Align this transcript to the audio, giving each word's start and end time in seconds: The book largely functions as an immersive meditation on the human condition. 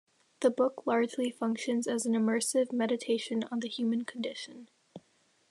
The 0.39 0.49
book 0.49 0.87
largely 0.87 1.29
functions 1.29 1.85
as 1.85 2.07
an 2.07 2.13
immersive 2.13 2.71
meditation 2.71 3.43
on 3.51 3.59
the 3.59 3.69
human 3.69 4.03
condition. 4.03 4.67